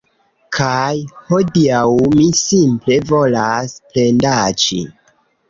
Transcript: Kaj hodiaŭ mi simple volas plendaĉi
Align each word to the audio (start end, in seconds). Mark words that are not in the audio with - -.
Kaj 0.57 0.93
hodiaŭ 1.27 1.81
mi 2.15 2.25
simple 2.39 2.99
volas 3.13 3.77
plendaĉi 3.93 4.83